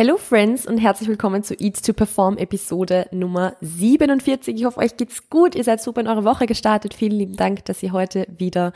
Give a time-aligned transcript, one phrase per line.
[0.00, 4.54] Hello Friends und herzlich willkommen zu Eat to Perform Episode Nummer 47.
[4.54, 5.56] Ich hoffe, euch geht's gut.
[5.56, 6.94] Ihr seid super in eure Woche gestartet.
[6.94, 8.72] Vielen lieben Dank, dass ihr heute wieder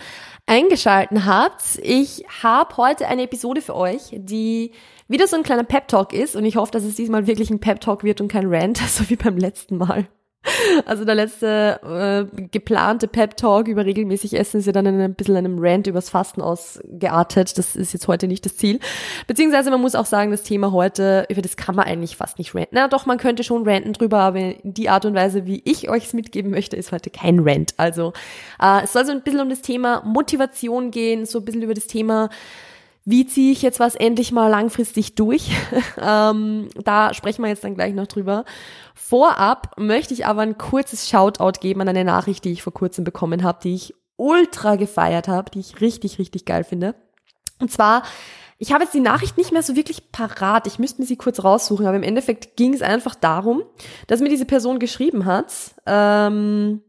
[0.47, 1.79] eingeschalten habt.
[1.81, 4.73] Ich habe heute eine Episode für euch, die
[5.07, 7.61] wieder so ein kleiner Pep Talk ist und ich hoffe, dass es diesmal wirklich ein
[7.61, 10.09] Pep Talk wird und kein Rant, so wie beim letzten Mal.
[10.87, 15.37] Also der letzte äh, geplante Pep-Talk über regelmäßig Essen ist ja dann in ein bisschen
[15.37, 17.57] einem Rant übers Fasten ausgeartet.
[17.59, 18.81] Das ist jetzt heute nicht das Ziel.
[19.27, 22.55] Beziehungsweise man muss auch sagen, das Thema heute, über das kann man eigentlich fast nicht
[22.55, 22.71] ranten.
[22.73, 26.05] Na doch, man könnte schon ranten drüber, aber die Art und Weise, wie ich euch
[26.05, 27.75] es mitgeben möchte, ist heute kein Rant.
[27.77, 28.13] Also
[28.61, 31.75] äh, es soll so ein bisschen um das Thema Motivation gehen, so ein bisschen über
[31.75, 32.31] das Thema
[33.05, 35.51] wie ziehe ich jetzt was endlich mal langfristig durch?
[36.01, 38.45] ähm, da sprechen wir jetzt dann gleich noch drüber.
[38.95, 43.05] Vorab möchte ich aber ein kurzes Shoutout geben an eine Nachricht, die ich vor kurzem
[43.05, 46.95] bekommen habe, die ich ultra gefeiert habe, die ich richtig, richtig geil finde.
[47.59, 48.05] Und zwar,
[48.59, 50.69] ich habe jetzt die Nachricht nicht mehr so wirklich parat.
[50.69, 53.65] Ich müsste mir sie kurz raussuchen, aber im Endeffekt ging es einfach darum,
[54.07, 55.53] dass mir diese Person geschrieben hat.
[55.87, 56.83] Ähm,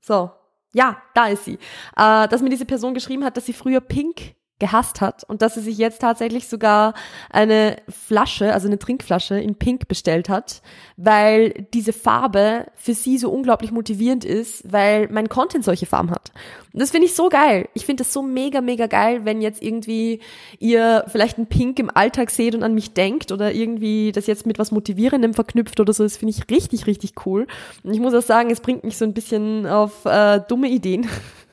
[0.00, 0.30] so,
[0.74, 1.58] ja, da ist sie.
[1.96, 4.34] Äh, dass mir diese Person geschrieben hat, dass sie früher Pink
[4.64, 6.94] gehasst hat und dass sie sich jetzt tatsächlich sogar
[7.28, 10.62] eine Flasche, also eine Trinkflasche in Pink bestellt hat,
[10.96, 16.32] weil diese Farbe für sie so unglaublich motivierend ist, weil mein Content solche Farben hat.
[16.72, 17.68] Und das finde ich so geil.
[17.74, 20.20] Ich finde das so mega, mega geil, wenn jetzt irgendwie
[20.60, 24.46] ihr vielleicht ein Pink im Alltag seht und an mich denkt oder irgendwie das jetzt
[24.46, 26.04] mit was Motivierendem verknüpft oder so.
[26.04, 27.46] Das finde ich richtig, richtig cool.
[27.82, 31.06] Und ich muss auch sagen, es bringt mich so ein bisschen auf äh, dumme Ideen.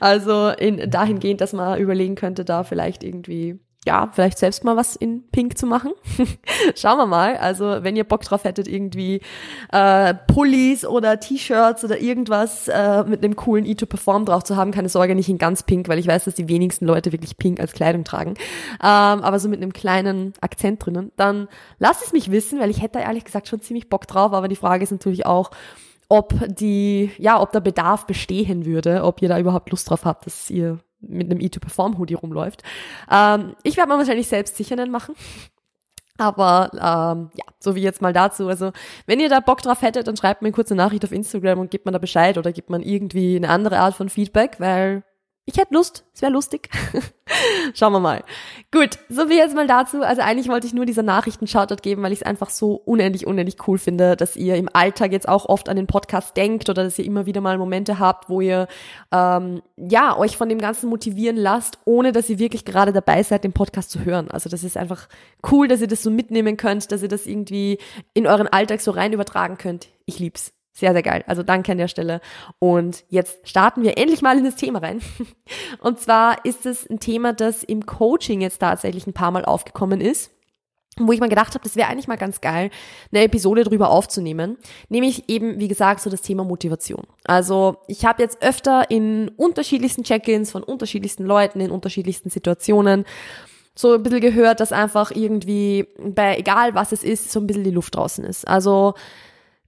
[0.00, 4.96] Also in, dahingehend, dass man überlegen könnte, da vielleicht irgendwie, ja, vielleicht selbst mal was
[4.96, 5.92] in Pink zu machen.
[6.74, 7.36] Schauen wir mal.
[7.36, 9.20] Also wenn ihr Bock drauf hättet, irgendwie
[9.72, 14.70] äh, Pullis oder T-Shirts oder irgendwas äh, mit einem coolen E2 Perform drauf zu haben,
[14.70, 17.60] keine Sorge, nicht in ganz Pink, weil ich weiß, dass die wenigsten Leute wirklich Pink
[17.60, 18.34] als Kleidung tragen.
[18.82, 18.86] Ähm,
[19.22, 21.12] aber so mit einem kleinen Akzent drinnen.
[21.16, 24.32] Dann lasst es mich wissen, weil ich hätte ehrlich gesagt schon ziemlich Bock drauf.
[24.32, 25.50] Aber die Frage ist natürlich auch,
[26.10, 30.26] ob die, ja, ob der Bedarf bestehen würde, ob ihr da überhaupt Lust drauf habt,
[30.26, 32.64] dass ihr mit einem E2-Perform-Hoodie rumläuft.
[33.10, 35.14] Ähm, ich werde mal wahrscheinlich selbst sicher machen.
[36.18, 38.48] Aber ähm, ja, so wie jetzt mal dazu.
[38.48, 38.72] Also
[39.06, 41.70] wenn ihr da Bock drauf hättet, dann schreibt mir eine kurze Nachricht auf Instagram und
[41.70, 45.04] gebt mir da Bescheid oder gebt man irgendwie eine andere Art von Feedback, weil
[45.46, 46.68] ich hätte Lust, es wäre lustig.
[47.74, 48.22] Schauen wir mal.
[48.70, 50.02] Gut, so wie jetzt mal dazu.
[50.02, 53.26] Also eigentlich wollte ich nur dieser Nachrichten Shoutout geben, weil ich es einfach so unendlich,
[53.26, 56.84] unendlich cool finde, dass ihr im Alltag jetzt auch oft an den Podcast denkt oder
[56.84, 58.68] dass ihr immer wieder mal Momente habt, wo ihr
[59.12, 63.42] ähm, ja euch von dem Ganzen motivieren lasst, ohne dass ihr wirklich gerade dabei seid,
[63.42, 64.30] den Podcast zu hören.
[64.30, 65.08] Also das ist einfach
[65.50, 67.78] cool, dass ihr das so mitnehmen könnt, dass ihr das irgendwie
[68.14, 69.88] in euren Alltag so rein übertragen könnt.
[70.04, 70.52] Ich lieb's.
[70.80, 71.22] Sehr, sehr geil.
[71.26, 72.22] Also danke an der Stelle.
[72.58, 75.02] Und jetzt starten wir endlich mal in das Thema rein.
[75.80, 80.00] Und zwar ist es ein Thema, das im Coaching jetzt tatsächlich ein paar Mal aufgekommen
[80.00, 80.30] ist
[80.98, 82.68] wo ich mal gedacht habe, das wäre eigentlich mal ganz geil,
[83.10, 84.58] eine Episode drüber aufzunehmen.
[84.90, 87.04] Nämlich eben, wie gesagt, so das Thema Motivation.
[87.24, 93.06] Also ich habe jetzt öfter in unterschiedlichsten Check-ins von unterschiedlichsten Leuten in unterschiedlichsten Situationen
[93.74, 97.64] so ein bisschen gehört, dass einfach irgendwie bei egal was es ist, so ein bisschen
[97.64, 98.46] die Luft draußen ist.
[98.46, 98.94] Also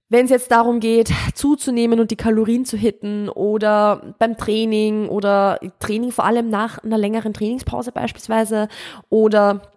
[0.09, 5.59] wenn es jetzt darum geht, zuzunehmen und die Kalorien zu hitten oder beim Training oder
[5.79, 8.67] Training vor allem nach einer längeren Trainingspause beispielsweise
[9.09, 9.73] oder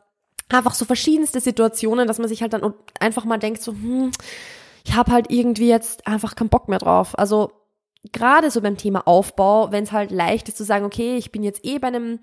[0.49, 4.11] einfach so verschiedenste Situationen, dass man sich halt dann einfach mal denkt so, hm,
[4.85, 7.19] ich habe halt irgendwie jetzt einfach keinen Bock mehr drauf.
[7.19, 7.51] Also
[8.13, 11.43] gerade so beim Thema Aufbau, wenn es halt leicht ist zu sagen, okay, ich bin
[11.43, 12.21] jetzt eh bei einem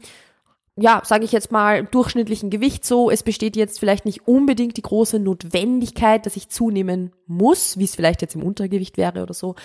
[0.76, 3.12] ja, sage ich jetzt mal, durchschnittlichen Gewicht so.
[3.12, 7.96] Es besteht jetzt vielleicht nicht unbedingt die große Notwendigkeit, dass ich zunehmen muss, wie es
[7.96, 9.56] vielleicht jetzt im Untergewicht wäre oder so.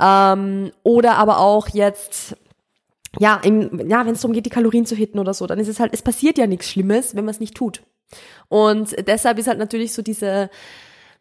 [0.00, 2.36] Ähm, oder aber auch jetzt,
[3.18, 5.68] ja, im, ja wenn es darum geht, die Kalorien zu hitten oder so, dann ist
[5.68, 7.82] es halt, es passiert ja nichts Schlimmes, wenn man es nicht tut.
[8.48, 10.50] Und deshalb ist halt natürlich so diese,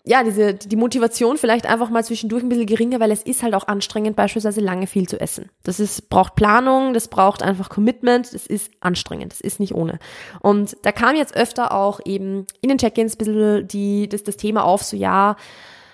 [0.08, 3.56] ja, diese, die Motivation vielleicht einfach mal zwischendurch ein bisschen geringer, weil es ist halt
[3.56, 5.50] auch anstrengend, beispielsweise lange viel zu essen.
[5.64, 9.98] Das ist, braucht Planung, das braucht einfach Commitment, das ist anstrengend, das ist nicht ohne.
[10.42, 14.38] Und da kam jetzt öfter auch eben in den Check-ins ein bisschen die, das, das
[14.38, 15.38] Thema auf, so ja,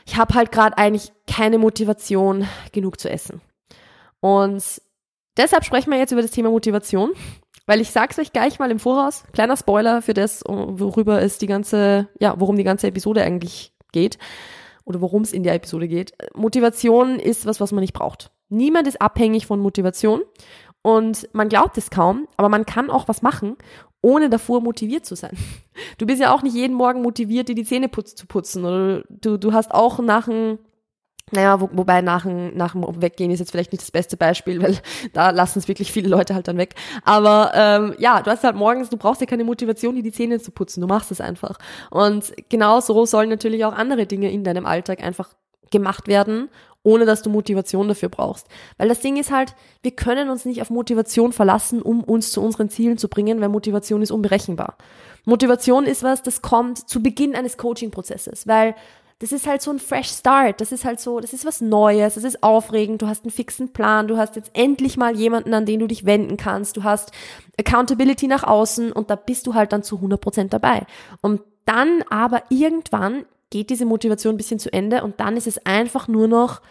[0.06, 3.40] ich habe halt gerade eigentlich keine Motivation, genug zu essen.
[4.20, 4.62] Und
[5.38, 7.12] deshalb sprechen wir jetzt über das Thema Motivation.
[7.68, 11.46] Weil ich sag's euch gleich mal im Voraus, kleiner Spoiler für das, worüber es die
[11.46, 14.18] ganze, ja, worum die ganze Episode eigentlich geht
[14.86, 16.14] oder worum es in der Episode geht.
[16.34, 18.32] Motivation ist was, was man nicht braucht.
[18.50, 20.22] Niemand ist abhängig von Motivation
[20.82, 23.56] und man glaubt es kaum, aber man kann auch was machen,
[24.02, 25.38] ohne davor motiviert zu sein.
[25.98, 29.04] Du bist ja auch nicht jeden Morgen motiviert, dir die Zähne putz zu putzen oder
[29.10, 30.60] du, du hast auch nach einem
[31.32, 34.78] naja, wo, wobei nach, nach dem Weggehen ist jetzt vielleicht nicht das beste Beispiel, weil
[35.14, 36.76] da lassen es wirklich viele Leute halt dann weg.
[37.04, 40.40] Aber ähm, ja, du hast halt morgens, du brauchst ja keine Motivation, dir die Zähne
[40.40, 41.58] zu putzen, du machst es einfach.
[41.90, 45.30] Und genau so sollen natürlich auch andere Dinge in deinem Alltag einfach
[45.72, 46.50] gemacht werden,
[46.84, 48.48] ohne dass du Motivation dafür brauchst.
[48.78, 52.42] Weil das Ding ist halt, wir können uns nicht auf Motivation verlassen, um uns zu
[52.42, 54.78] unseren Zielen zu bringen, weil Motivation ist unberechenbar.
[55.26, 58.76] Motivation ist was, das kommt zu Beginn eines Coaching-Prozesses, weil
[59.22, 60.62] das ist halt so ein fresh start.
[60.62, 63.72] Das ist halt so, das ist was Neues, das ist aufregend, du hast einen fixen
[63.72, 67.12] Plan, du hast jetzt endlich mal jemanden, an den du dich wenden kannst, du hast
[67.60, 70.88] Accountability nach außen und da bist du halt dann zu 100% dabei.
[71.22, 75.64] Und dann aber irgendwann geht diese Motivation ein bisschen zu Ende und dann ist es
[75.68, 76.62] einfach nur noch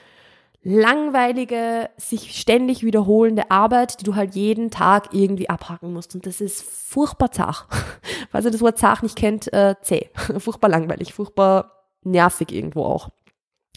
[0.64, 6.16] langweilige, sich ständig wiederholende Arbeit, die du halt jeden Tag irgendwie abhaken musst.
[6.16, 7.68] Und das ist furchtbar zach.
[8.30, 10.10] Falls ihr das Wort zach nicht kennt, äh, zäh.
[10.38, 13.10] furchtbar langweilig, furchtbar nervig irgendwo auch.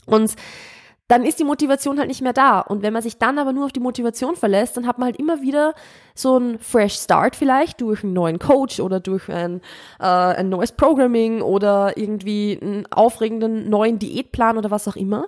[0.05, 0.35] Und
[1.07, 2.59] dann ist die Motivation halt nicht mehr da.
[2.59, 5.19] Und wenn man sich dann aber nur auf die Motivation verlässt, dann hat man halt
[5.19, 5.73] immer wieder
[6.15, 9.61] so einen Fresh Start vielleicht durch einen neuen Coach oder durch ein,
[9.99, 15.27] äh, ein neues Programming oder irgendwie einen aufregenden neuen Diätplan oder was auch immer.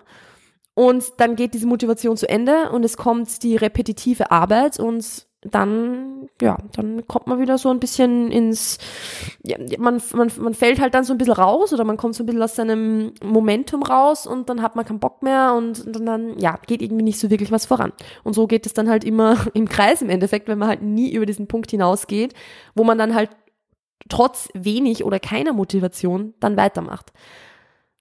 [0.76, 6.30] Und dann geht diese Motivation zu Ende und es kommt die repetitive Arbeit und dann,
[6.42, 8.78] ja, dann kommt man wieder so ein bisschen ins,
[9.44, 12.24] ja, man, man, man fällt halt dann so ein bisschen raus oder man kommt so
[12.24, 16.06] ein bisschen aus seinem Momentum raus und dann hat man keinen Bock mehr und dann,
[16.06, 17.94] dann, ja, geht irgendwie nicht so wirklich was voran.
[18.24, 21.14] Und so geht es dann halt immer im Kreis im Endeffekt, wenn man halt nie
[21.14, 22.34] über diesen Punkt hinausgeht,
[22.74, 23.30] wo man dann halt
[24.10, 27.12] trotz wenig oder keiner Motivation dann weitermacht.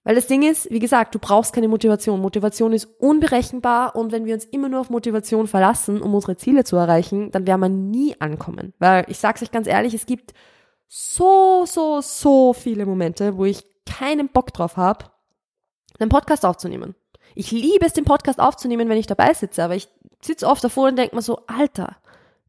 [0.05, 2.21] Weil das Ding ist, wie gesagt, du brauchst keine Motivation.
[2.21, 6.63] Motivation ist unberechenbar und wenn wir uns immer nur auf Motivation verlassen, um unsere Ziele
[6.63, 8.73] zu erreichen, dann werden wir nie ankommen.
[8.77, 10.33] Weil ich sag's euch ganz ehrlich, es gibt
[10.87, 15.05] so, so, so viele Momente, wo ich keinen Bock drauf habe,
[15.99, 16.93] einen Podcast aufzunehmen.
[17.33, 19.87] Ich liebe es, den Podcast aufzunehmen, wenn ich dabei sitze, aber ich
[20.21, 21.97] sitze oft davor und denke mir so, Alter,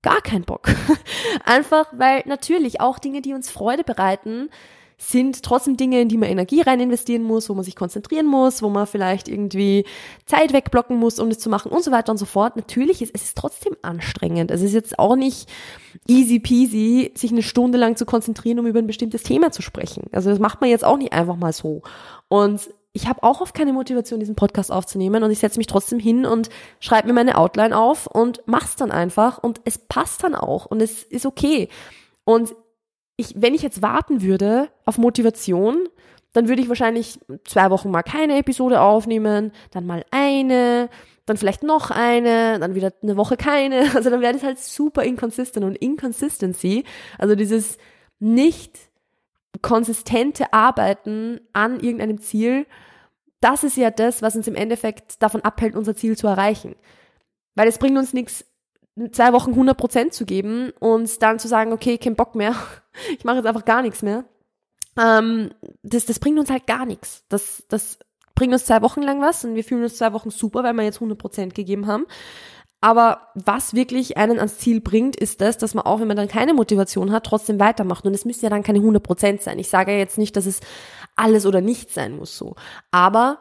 [0.03, 0.69] gar kein Bock.
[1.47, 4.51] Einfach, weil natürlich auch Dinge, die uns Freude bereiten,
[4.99, 8.63] sind trotzdem Dinge, in die man Energie rein investieren muss, wo man sich konzentrieren muss,
[8.63, 9.85] wo man vielleicht irgendwie
[10.25, 12.57] Zeit wegblocken muss, um das zu machen und so weiter und so fort.
[12.57, 14.51] Natürlich ist es ist trotzdem anstrengend.
[14.51, 15.49] Es ist jetzt auch nicht
[16.07, 20.05] easy peasy, sich eine Stunde lang zu konzentrieren, um über ein bestimmtes Thema zu sprechen.
[20.13, 21.83] Also das macht man jetzt auch nicht einfach mal so.
[22.29, 22.63] Und
[22.97, 26.25] ich habe auch oft keine Motivation, diesen Podcast aufzunehmen und ich setze mich trotzdem hin
[26.25, 26.49] und
[26.81, 30.81] schreibe mir meine Outline auf und mach's dann einfach und es passt dann auch und
[30.81, 31.69] es ist okay.
[32.25, 32.55] Und
[33.17, 35.89] ich, wenn ich jetzt warten würde auf Motivation,
[36.33, 40.91] dann würde ich wahrscheinlich zwei Wochen mal keine Episode aufnehmen, dann mal eine,
[41.25, 43.91] dann vielleicht noch eine, dann wieder eine Woche keine.
[43.95, 46.85] Also dann wäre das halt super inconsistent und Inconsistency,
[47.19, 47.79] also dieses
[48.19, 48.79] nicht
[49.63, 52.67] konsistente Arbeiten an irgendeinem Ziel,
[53.41, 56.75] das ist ja das, was uns im Endeffekt davon abhält, unser Ziel zu erreichen.
[57.55, 58.45] Weil es bringt uns nichts,
[59.13, 62.55] zwei Wochen 100 Prozent zu geben und dann zu sagen, okay, kein Bock mehr,
[63.19, 64.25] ich mache jetzt einfach gar nichts mehr.
[64.99, 65.51] Ähm,
[65.83, 67.25] das, das bringt uns halt gar nichts.
[67.29, 67.99] Das, das
[68.35, 70.85] bringt uns zwei Wochen lang was und wir fühlen uns zwei Wochen super, weil wir
[70.85, 72.07] jetzt 100 Prozent gegeben haben.
[72.81, 76.29] Aber was wirklich einen ans Ziel bringt, ist das, dass man auch, wenn man dann
[76.29, 78.05] keine Motivation hat, trotzdem weitermacht.
[78.05, 79.59] Und es müsste ja dann keine 100 Prozent sein.
[79.59, 80.61] Ich sage ja jetzt nicht, dass es
[81.17, 82.55] alles oder nichts sein muss so.
[82.91, 83.39] Aber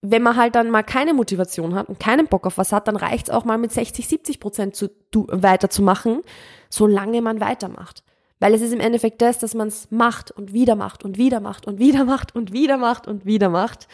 [0.00, 2.96] wenn man halt dann mal keine Motivation hat und keinen Bock auf was hat, dann
[2.96, 6.22] reicht es auch mal mit 60, 70 Prozent zu, du, weiterzumachen,
[6.68, 8.03] solange man weitermacht.
[8.40, 11.40] Weil es ist im Endeffekt das, dass man es macht und wieder macht und wieder
[11.40, 13.88] macht und wieder macht und wieder macht und wieder macht.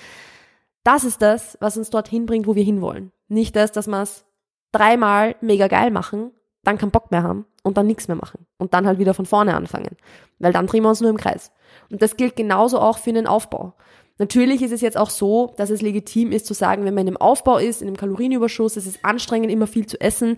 [0.84, 3.12] Das ist das, was uns dorthin bringt, wo wir hinwollen.
[3.28, 4.24] Nicht das, dass wir es
[4.72, 8.74] dreimal mega geil machen, dann keinen Bock mehr haben und dann nichts mehr machen und
[8.74, 9.96] dann halt wieder von vorne anfangen.
[10.38, 11.52] Weil dann drehen wir uns nur im Kreis.
[11.90, 13.74] Und das gilt genauso auch für den Aufbau.
[14.18, 17.14] Natürlich ist es jetzt auch so, dass es legitim ist zu sagen, wenn man in
[17.14, 20.36] einem Aufbau ist, in einem Kalorienüberschuss, es ist anstrengend, immer viel zu essen.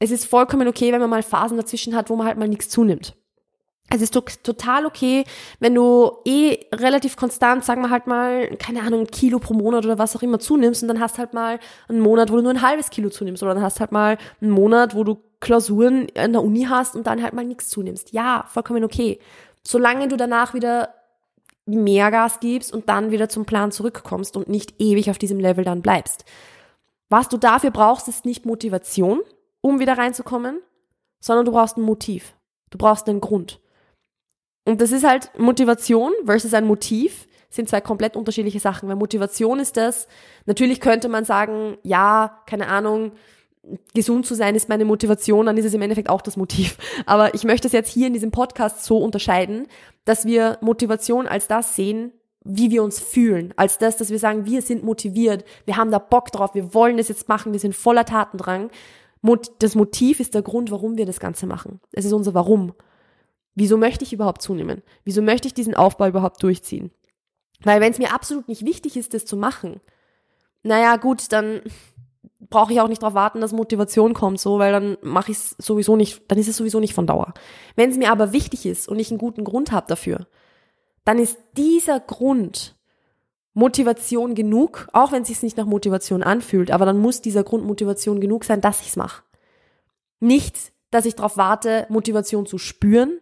[0.00, 2.68] Es ist vollkommen okay, wenn man mal Phasen dazwischen hat, wo man halt mal nichts
[2.68, 3.14] zunimmt.
[3.94, 5.24] Es ist total okay,
[5.60, 9.84] wenn du eh relativ konstant, sagen wir halt mal, keine Ahnung, ein Kilo pro Monat
[9.84, 11.58] oder was auch immer zunimmst und dann hast halt mal
[11.88, 14.50] einen Monat, wo du nur ein halbes Kilo zunimmst oder dann hast halt mal einen
[14.50, 18.12] Monat, wo du Klausuren in der Uni hast und dann halt mal nichts zunimmst.
[18.12, 19.18] Ja, vollkommen okay.
[19.62, 20.94] Solange du danach wieder
[21.66, 25.64] mehr Gas gibst und dann wieder zum Plan zurückkommst und nicht ewig auf diesem Level
[25.64, 26.24] dann bleibst.
[27.10, 29.20] Was du dafür brauchst, ist nicht Motivation,
[29.60, 30.60] um wieder reinzukommen,
[31.20, 32.34] sondern du brauchst ein Motiv.
[32.70, 33.60] Du brauchst einen Grund.
[34.64, 39.60] Und das ist halt Motivation versus ein Motiv sind zwei komplett unterschiedliche Sachen, weil Motivation
[39.60, 40.08] ist das,
[40.46, 43.12] natürlich könnte man sagen, ja, keine Ahnung,
[43.94, 46.78] gesund zu sein ist meine Motivation, dann ist es im Endeffekt auch das Motiv.
[47.06, 49.66] Aber ich möchte es jetzt hier in diesem Podcast so unterscheiden,
[50.04, 52.12] dass wir Motivation als das sehen,
[52.44, 55.98] wie wir uns fühlen, als das, dass wir sagen, wir sind motiviert, wir haben da
[55.98, 58.70] Bock drauf, wir wollen das jetzt machen, wir sind voller Tatendrang.
[59.60, 61.80] Das Motiv ist der Grund, warum wir das Ganze machen.
[61.92, 62.72] Es ist unser Warum.
[63.54, 64.82] Wieso möchte ich überhaupt zunehmen?
[65.04, 66.90] Wieso möchte ich diesen Aufbau überhaupt durchziehen?
[67.62, 69.80] Weil wenn es mir absolut nicht wichtig ist, das zu machen,
[70.62, 71.60] naja, gut, dann
[72.50, 75.56] brauche ich auch nicht darauf warten, dass Motivation kommt, so, weil dann mache ich es
[75.58, 77.34] sowieso nicht, dann ist es sowieso nicht von Dauer.
[77.76, 80.26] Wenn es mir aber wichtig ist und ich einen guten Grund habe dafür,
[81.04, 82.76] dann ist dieser Grund
[83.54, 87.64] Motivation genug, auch wenn es sich nicht nach Motivation anfühlt, aber dann muss dieser Grund
[87.64, 89.22] Motivation genug sein, dass ich es mache.
[90.20, 93.20] Nicht, dass ich darauf warte, Motivation zu spüren,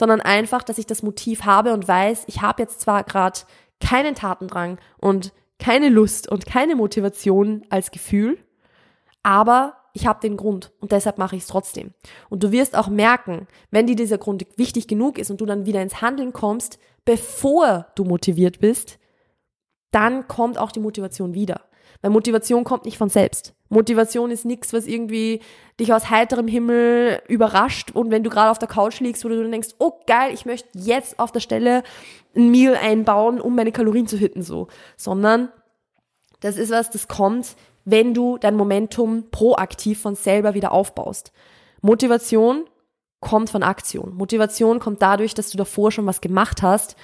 [0.00, 3.40] sondern einfach, dass ich das Motiv habe und weiß, ich habe jetzt zwar gerade
[3.80, 8.38] keinen Tatendrang und keine Lust und keine Motivation als Gefühl,
[9.22, 11.92] aber ich habe den Grund und deshalb mache ich es trotzdem.
[12.30, 15.66] Und du wirst auch merken, wenn dir dieser Grund wichtig genug ist und du dann
[15.66, 18.98] wieder ins Handeln kommst, bevor du motiviert bist,
[19.90, 21.60] dann kommt auch die Motivation wieder.
[22.00, 23.54] Weil Motivation kommt nicht von selbst.
[23.70, 25.40] Motivation ist nichts, was irgendwie
[25.78, 29.40] dich aus heiterem Himmel überrascht und wenn du gerade auf der Couch liegst, wo du
[29.40, 31.84] dann denkst, oh geil, ich möchte jetzt auf der Stelle
[32.36, 34.66] ein Meal einbauen, um meine Kalorien zu hitten, so.
[34.96, 35.50] Sondern
[36.40, 41.32] das ist was, das kommt, wenn du dein Momentum proaktiv von selber wieder aufbaust.
[41.80, 42.64] Motivation
[43.20, 44.14] kommt von Aktion.
[44.14, 46.96] Motivation kommt dadurch, dass du davor schon was gemacht hast,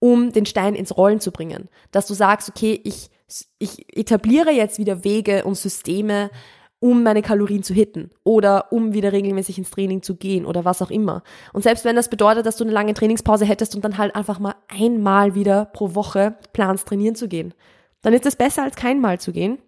[0.00, 1.68] um den Stein ins Rollen zu bringen.
[1.92, 3.10] Dass du sagst, okay, ich,
[3.58, 6.30] ich etabliere jetzt wieder Wege und Systeme,
[6.80, 10.80] um meine Kalorien zu hitten oder um wieder regelmäßig ins Training zu gehen oder was
[10.80, 11.22] auch immer.
[11.52, 14.38] Und selbst wenn das bedeutet, dass du eine lange Trainingspause hättest und dann halt einfach
[14.38, 17.52] mal einmal wieder pro Woche planst, trainieren zu gehen,
[18.00, 19.58] dann ist es besser, als kein Mal zu gehen.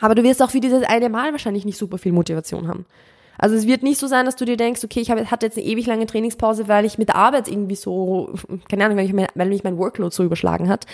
[0.00, 2.86] Aber du wirst auch für dieses eine Mal wahrscheinlich nicht super viel Motivation haben.
[3.38, 5.66] Also es wird nicht so sein, dass du dir denkst, okay, ich hatte jetzt eine
[5.66, 8.32] ewig lange Trainingspause, weil ich mit der Arbeit irgendwie so,
[8.70, 10.86] keine Ahnung, weil mich mein Workload so überschlagen hat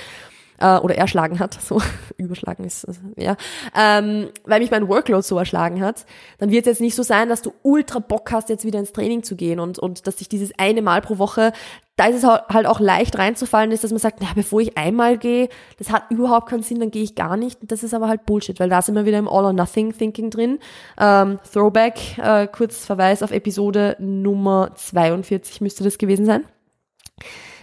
[0.59, 1.81] äh, oder erschlagen hat, so
[2.17, 3.37] überschlagen ist, ja,
[3.77, 6.07] ähm, weil mich mein Workload so erschlagen hat,
[6.39, 8.93] dann wird es jetzt nicht so sein, dass du ultra Bock hast, jetzt wieder ins
[8.93, 11.53] Training zu gehen und, und dass sich dieses eine Mal pro Woche,
[11.97, 15.19] da ist es halt auch leicht reinzufallen, ist, dass man sagt, na, bevor ich einmal
[15.19, 17.59] gehe, das hat überhaupt keinen Sinn, dann gehe ich gar nicht.
[17.63, 20.59] Das ist aber halt Bullshit, weil da sind wir wieder im All-or-Nothing-Thinking drin.
[20.99, 26.45] Ähm, Throwback, äh, kurz Verweis auf Episode Nummer 42 müsste das gewesen sein.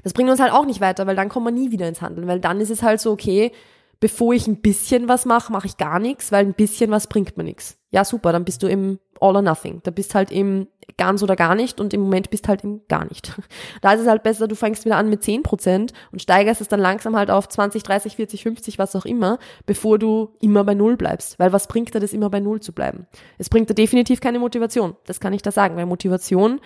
[0.04, 2.28] Das bringt uns halt auch nicht weiter, weil dann kommen wir nie wieder ins Handeln,
[2.28, 3.52] weil dann ist es halt so, okay,
[4.00, 7.38] bevor ich ein bisschen was mache, mache ich gar nichts, weil ein bisschen was bringt
[7.38, 7.78] mir nichts.
[7.92, 9.82] Ja, super, dann bist du im All or Nothing.
[9.84, 13.06] Da bist halt im ganz oder gar nicht und im Moment bist halt im gar
[13.06, 13.34] nicht.
[13.82, 16.80] Da ist es halt besser, du fängst wieder an mit 10% und steigerst es dann
[16.80, 20.98] langsam halt auf 20, 30, 40, 50, was auch immer, bevor du immer bei Null
[20.98, 21.40] bleibst.
[21.40, 23.08] Weil was bringt dir das, immer bei Null zu bleiben?
[23.38, 24.96] Es bringt dir definitiv keine Motivation.
[25.06, 26.60] Das kann ich da sagen, weil Motivation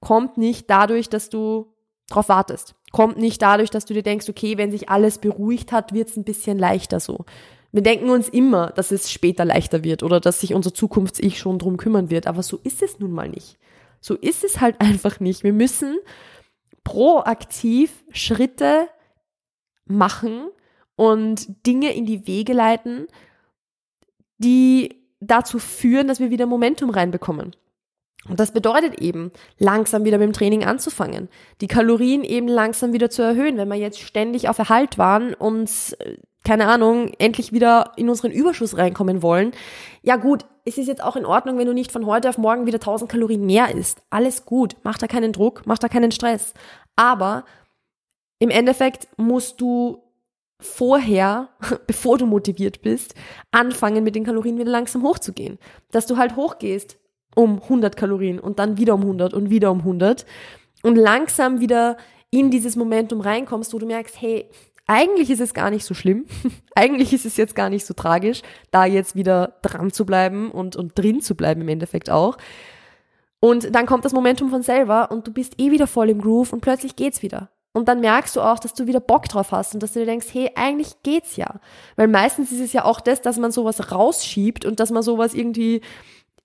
[0.00, 1.73] kommt nicht dadurch, dass du
[2.08, 2.74] drauf wartest.
[2.92, 6.16] Kommt nicht dadurch, dass du dir denkst, okay, wenn sich alles beruhigt hat, wird es
[6.16, 7.24] ein bisschen leichter so.
[7.72, 11.58] Wir denken uns immer, dass es später leichter wird oder dass sich unser Zukunfts-Ich schon
[11.58, 13.58] drum kümmern wird, aber so ist es nun mal nicht.
[14.00, 15.42] So ist es halt einfach nicht.
[15.42, 15.98] Wir müssen
[16.84, 18.88] proaktiv Schritte
[19.86, 20.48] machen
[20.94, 23.08] und Dinge in die Wege leiten,
[24.38, 27.56] die dazu führen, dass wir wieder Momentum reinbekommen.
[28.28, 31.28] Und das bedeutet eben, langsam wieder mit dem Training anzufangen,
[31.60, 35.70] die Kalorien eben langsam wieder zu erhöhen, wenn wir jetzt ständig auf Erhalt waren und,
[35.98, 39.52] äh, keine Ahnung, endlich wieder in unseren Überschuss reinkommen wollen.
[40.02, 42.66] Ja gut, es ist jetzt auch in Ordnung, wenn du nicht von heute auf morgen
[42.66, 44.02] wieder 1000 Kalorien mehr isst.
[44.10, 46.52] Alles gut, mach da keinen Druck, mach da keinen Stress.
[46.96, 47.44] Aber
[48.38, 50.02] im Endeffekt musst du
[50.60, 51.48] vorher,
[51.86, 53.14] bevor du motiviert bist,
[53.50, 55.58] anfangen mit den Kalorien wieder langsam hochzugehen.
[55.90, 56.98] Dass du halt hochgehst
[57.34, 60.26] um 100 Kalorien und dann wieder um 100 und wieder um 100
[60.82, 61.96] und langsam wieder
[62.30, 64.48] in dieses Momentum reinkommst, wo du merkst, hey,
[64.86, 66.26] eigentlich ist es gar nicht so schlimm.
[66.74, 70.76] eigentlich ist es jetzt gar nicht so tragisch, da jetzt wieder dran zu bleiben und,
[70.76, 72.36] und drin zu bleiben im Endeffekt auch.
[73.40, 76.52] Und dann kommt das Momentum von selber und du bist eh wieder voll im Groove
[76.52, 77.50] und plötzlich geht's wieder.
[77.72, 80.06] Und dann merkst du auch, dass du wieder Bock drauf hast und dass du dir
[80.06, 81.60] denkst, hey, eigentlich geht's ja.
[81.96, 85.34] Weil meistens ist es ja auch das, dass man sowas rausschiebt und dass man sowas
[85.34, 85.80] irgendwie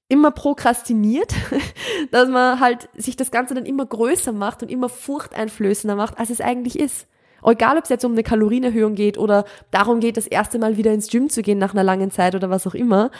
[0.09, 1.33] immer prokrastiniert,
[2.11, 6.31] dass man halt sich das Ganze dann immer größer macht und immer furchteinflößender macht, als
[6.31, 7.07] es eigentlich ist.
[7.45, 10.91] Egal, ob es jetzt um eine Kalorienerhöhung geht oder darum geht, das erste Mal wieder
[10.91, 13.11] ins Gym zu gehen nach einer langen Zeit oder was auch immer.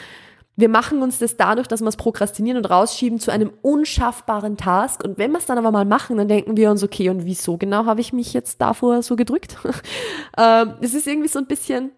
[0.56, 5.02] Wir machen uns das dadurch, dass wir es prokrastinieren und rausschieben zu einem unschaffbaren Task.
[5.02, 7.56] Und wenn wir es dann aber mal machen, dann denken wir uns, okay, und wieso
[7.56, 9.56] genau habe ich mich jetzt davor so gedrückt?
[10.36, 11.92] ähm, es ist irgendwie so ein bisschen,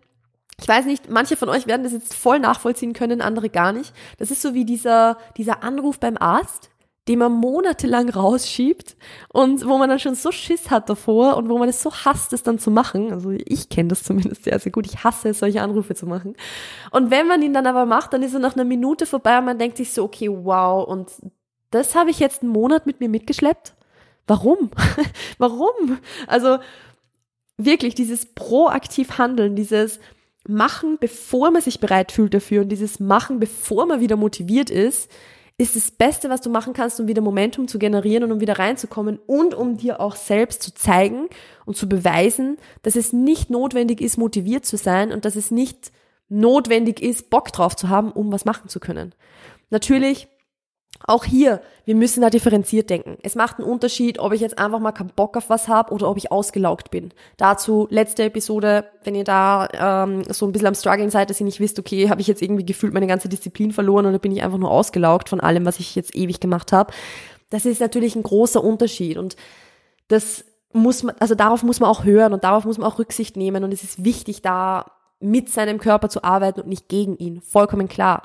[0.60, 3.92] ich weiß nicht, manche von euch werden das jetzt voll nachvollziehen können, andere gar nicht.
[4.18, 6.70] Das ist so wie dieser, dieser Anruf beim Arzt,
[7.08, 8.96] die man monatelang rausschiebt
[9.32, 12.32] und wo man dann schon so Schiss hat davor und wo man es so hasst,
[12.32, 13.12] es dann zu machen.
[13.12, 14.86] Also ich kenne das zumindest sehr, sehr gut.
[14.86, 16.36] Ich hasse es, solche Anrufe zu machen.
[16.92, 19.46] Und wenn man ihn dann aber macht, dann ist er nach einer Minute vorbei und
[19.46, 21.10] man denkt sich so, okay, wow, und
[21.72, 23.74] das habe ich jetzt einen Monat mit mir mitgeschleppt?
[24.28, 24.70] Warum?
[25.38, 25.98] Warum?
[26.28, 26.58] Also
[27.56, 29.98] wirklich dieses proaktiv Handeln, dieses
[30.48, 35.10] Machen, bevor man sich bereit fühlt dafür und dieses Machen, bevor man wieder motiviert ist,
[35.58, 38.58] ist das Beste, was du machen kannst, um wieder Momentum zu generieren und um wieder
[38.58, 41.28] reinzukommen und um dir auch selbst zu zeigen
[41.66, 45.92] und zu beweisen, dass es nicht notwendig ist, motiviert zu sein und dass es nicht
[46.28, 49.14] notwendig ist, Bock drauf zu haben, um was machen zu können.
[49.70, 50.28] Natürlich
[51.06, 53.18] auch hier, wir müssen da differenziert denken.
[53.22, 56.08] Es macht einen Unterschied, ob ich jetzt einfach mal keinen Bock auf was habe oder
[56.08, 57.12] ob ich ausgelaugt bin.
[57.36, 61.46] Dazu letzte Episode, wenn ihr da ähm, so ein bisschen am Struggeln seid, dass ihr
[61.46, 64.42] nicht wisst, okay, habe ich jetzt irgendwie gefühlt meine ganze Disziplin verloren oder bin ich
[64.42, 66.92] einfach nur ausgelaugt von allem, was ich jetzt ewig gemacht habe.
[67.50, 69.36] Das ist natürlich ein großer Unterschied und
[70.08, 73.36] das muss man, also darauf muss man auch hören und darauf muss man auch Rücksicht
[73.36, 74.86] nehmen und es ist wichtig, da
[75.20, 77.40] mit seinem Körper zu arbeiten und nicht gegen ihn.
[77.40, 78.22] Vollkommen klar.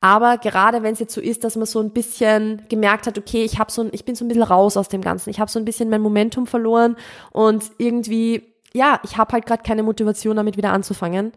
[0.00, 3.44] Aber gerade wenn es jetzt so ist, dass man so ein bisschen gemerkt hat, okay,
[3.44, 5.50] ich habe so ein, ich bin so ein bisschen raus aus dem Ganzen, ich habe
[5.50, 6.96] so ein bisschen mein Momentum verloren
[7.32, 8.42] und irgendwie,
[8.72, 11.32] ja, ich habe halt gerade keine Motivation, damit wieder anzufangen.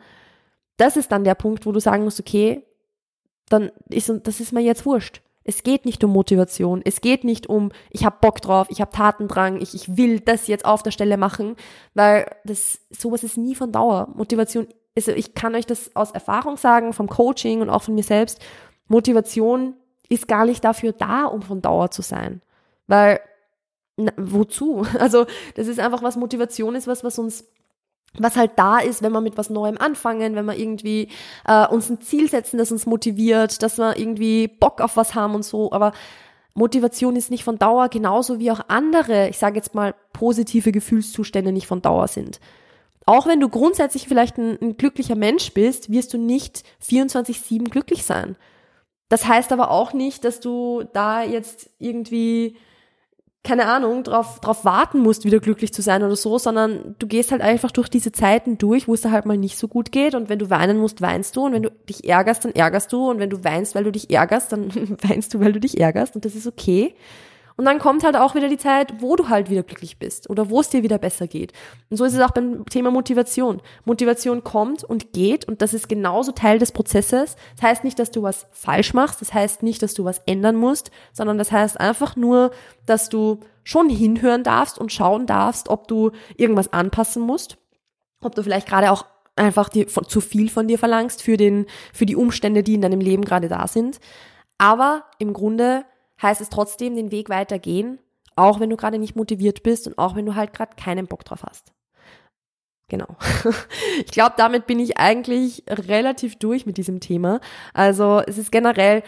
[0.78, 2.64] Das ist dann der Punkt, wo du sagen musst, okay,
[3.50, 5.22] dann ist das ist mir jetzt wurscht.
[5.44, 8.92] Es geht nicht um Motivation, es geht nicht um, ich habe Bock drauf, ich habe
[8.92, 11.58] Tatendrang, ich, ich will das jetzt auf der Stelle machen,
[11.94, 14.08] weil das sowas ist nie von Dauer.
[14.16, 18.04] Motivation also ich kann euch das aus Erfahrung sagen, vom Coaching und auch von mir
[18.04, 18.40] selbst,
[18.88, 19.76] Motivation
[20.10, 22.42] ist gar nicht dafür da, um von Dauer zu sein.
[22.88, 23.20] Weil,
[23.98, 24.86] na, wozu?
[25.00, 27.46] Also, das ist einfach was, Motivation ist was, was uns
[28.20, 31.08] was halt da ist, wenn wir mit was Neuem anfangen, wenn wir irgendwie
[31.48, 35.34] äh, uns ein Ziel setzen, das uns motiviert, dass wir irgendwie Bock auf was haben
[35.34, 35.72] und so.
[35.72, 35.94] Aber
[36.54, 41.52] Motivation ist nicht von Dauer, genauso wie auch andere, ich sage jetzt mal, positive Gefühlszustände
[41.52, 42.40] nicht von Dauer sind.
[43.06, 48.04] Auch wenn du grundsätzlich vielleicht ein, ein glücklicher Mensch bist, wirst du nicht 24-7 glücklich
[48.04, 48.36] sein.
[49.10, 52.56] Das heißt aber auch nicht, dass du da jetzt irgendwie,
[53.44, 57.32] keine Ahnung, drauf, drauf warten musst, wieder glücklich zu sein oder so, sondern du gehst
[57.32, 60.16] halt einfach durch diese Zeiten durch, wo es da halt mal nicht so gut geht
[60.16, 63.10] und wenn du weinen musst, weinst du und wenn du dich ärgerst, dann ärgerst du
[63.10, 64.74] und wenn du weinst, weil du dich ärgerst, dann
[65.04, 66.96] weinst du, weil du dich ärgerst und das ist okay.
[67.56, 70.50] Und dann kommt halt auch wieder die Zeit, wo du halt wieder glücklich bist oder
[70.50, 71.54] wo es dir wieder besser geht.
[71.90, 73.62] Und so ist es auch beim Thema Motivation.
[73.86, 77.36] Motivation kommt und geht und das ist genauso Teil des Prozesses.
[77.56, 80.56] Das heißt nicht, dass du was falsch machst, das heißt nicht, dass du was ändern
[80.56, 82.52] musst, sondern das heißt einfach nur,
[82.86, 87.58] dass du schon hinhören darfst und schauen darfst, ob du irgendwas anpassen musst,
[88.22, 91.66] ob du vielleicht gerade auch einfach die, von, zu viel von dir verlangst für den,
[91.94, 94.00] für die Umstände, die in deinem Leben gerade da sind.
[94.58, 95.86] Aber im Grunde
[96.22, 98.00] heißt es trotzdem den Weg weitergehen,
[98.36, 101.26] auch wenn du gerade nicht motiviert bist und auch wenn du halt gerade keinen Bock
[101.26, 101.74] drauf hast.
[102.90, 103.16] Genau.
[104.06, 107.40] Ich glaube, damit bin ich eigentlich relativ durch mit diesem Thema.
[107.74, 109.04] Also es ist generell,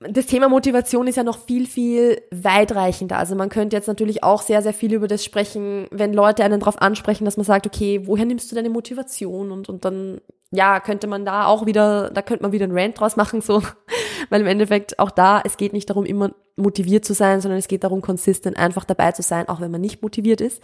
[0.00, 3.18] das Thema Motivation ist ja noch viel, viel weitreichender.
[3.18, 6.60] Also man könnte jetzt natürlich auch sehr, sehr viel über das sprechen, wenn Leute einen
[6.60, 9.52] darauf ansprechen, dass man sagt, okay, woher nimmst du deine Motivation?
[9.52, 12.98] Und, und dann, ja, könnte man da auch wieder, da könnte man wieder einen Rant
[12.98, 13.62] draus machen, so.
[14.30, 17.68] Weil im Endeffekt auch da, es geht nicht darum, immer motiviert zu sein, sondern es
[17.68, 20.62] geht darum, konsistent einfach dabei zu sein, auch wenn man nicht motiviert ist.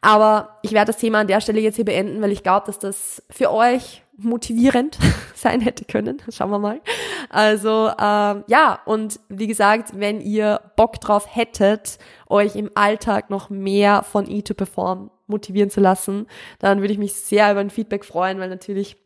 [0.00, 2.78] Aber ich werde das Thema an der Stelle jetzt hier beenden, weil ich glaube, dass
[2.78, 4.98] das für euch motivierend
[5.34, 6.20] sein hätte können.
[6.30, 6.80] Schauen wir mal.
[7.30, 13.48] Also ähm, ja, und wie gesagt, wenn ihr Bock drauf hättet, euch im Alltag noch
[13.48, 16.26] mehr von E2Perform motivieren zu lassen,
[16.58, 18.96] dann würde ich mich sehr über ein Feedback freuen, weil natürlich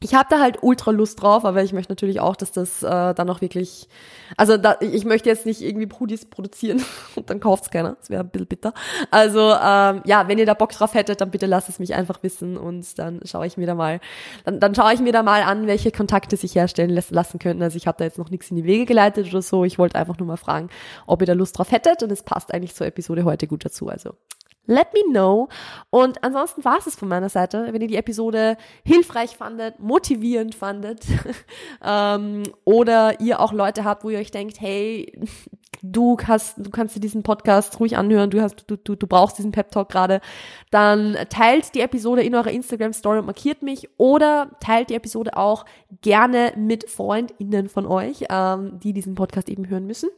[0.00, 3.14] ich habe da halt ultra Lust drauf, aber ich möchte natürlich auch, dass das äh,
[3.14, 3.88] dann auch wirklich,
[4.36, 8.22] also da, ich möchte jetzt nicht irgendwie Pudis produzieren und dann kauft's keiner, das wäre
[8.22, 8.74] ein bisschen bitter.
[9.10, 12.22] Also ähm, ja, wenn ihr da Bock drauf hättet, dann bitte lasst es mich einfach
[12.22, 14.00] wissen und dann schaue ich mir da mal,
[14.44, 17.62] dann, dann schaue ich mir da mal an, welche Kontakte sich herstellen lassen könnten.
[17.62, 19.64] Also ich habe da jetzt noch nichts in die Wege geleitet oder so.
[19.64, 20.68] Ich wollte einfach nur mal fragen,
[21.06, 23.88] ob ihr da Lust drauf hättet und es passt eigentlich zur Episode heute gut dazu.
[23.88, 24.14] Also
[24.66, 25.48] Let me know.
[25.90, 27.68] Und ansonsten war es von meiner Seite.
[27.70, 31.04] Wenn ihr die Episode hilfreich fandet, motivierend fandet
[31.84, 35.12] ähm, oder ihr auch Leute habt, wo ihr euch denkt, hey,
[35.82, 39.36] du hast, du kannst dir diesen Podcast ruhig anhören, du hast, du, du, du brauchst
[39.36, 40.20] diesen Pep Talk gerade,
[40.70, 45.36] dann teilt die Episode in eurer Instagram Story und markiert mich oder teilt die Episode
[45.36, 45.66] auch
[46.00, 50.08] gerne mit FreundInnen von euch, ähm, die diesen Podcast eben hören müssen.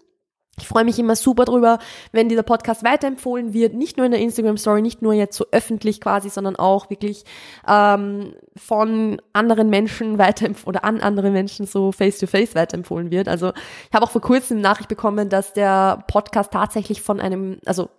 [0.59, 1.79] Ich freue mich immer super drüber,
[2.13, 5.45] wenn dieser Podcast weiterempfohlen wird, nicht nur in der Instagram Story, nicht nur jetzt so
[5.53, 7.25] öffentlich quasi, sondern auch wirklich
[7.69, 13.29] ähm, von anderen Menschen weiter oder an andere Menschen so face to face weiterempfohlen wird.
[13.29, 17.91] Also ich habe auch vor kurzem Nachricht bekommen, dass der Podcast tatsächlich von einem, also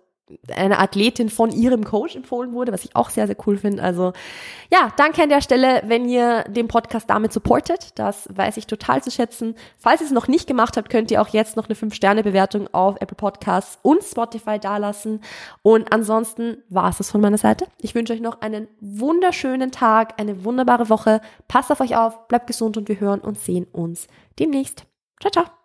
[0.54, 3.82] eine Athletin von ihrem Coach empfohlen wurde, was ich auch sehr, sehr cool finde.
[3.82, 4.12] Also
[4.70, 7.98] ja, danke an der Stelle, wenn ihr den Podcast damit supportet.
[7.98, 9.54] Das weiß ich total zu schätzen.
[9.78, 12.96] Falls ihr es noch nicht gemacht habt, könnt ihr auch jetzt noch eine 5-Sterne-Bewertung auf
[13.00, 15.20] Apple Podcasts und Spotify dalassen.
[15.62, 17.66] Und ansonsten war es das von meiner Seite.
[17.80, 21.20] Ich wünsche euch noch einen wunderschönen Tag, eine wunderbare Woche.
[21.46, 24.84] Passt auf euch auf, bleibt gesund und wir hören und sehen uns demnächst.
[25.20, 25.57] Ciao, ciao.